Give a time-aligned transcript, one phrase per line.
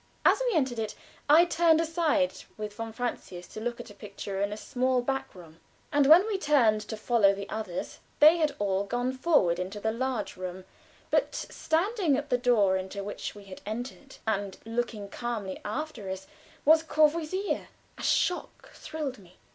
[0.25, 0.95] As we entered it
[1.29, 5.35] I turned aside with von Francius to look at a picture in a small back
[5.35, 5.59] room,
[5.91, 9.91] and when we turned to follow the others, they had all gone forward into the
[9.91, 10.65] large room;
[11.11, 16.25] but standing at the door by which we had entered, and looking calmly after us,
[16.65, 17.67] was Courvoisier.
[17.95, 19.37] A shock thrilled me.